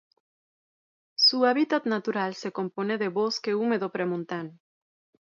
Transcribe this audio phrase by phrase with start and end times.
[1.15, 4.57] Su hábitat natural se compone de bosque húmedo premontano.